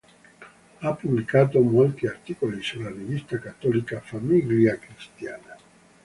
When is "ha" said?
0.79-0.95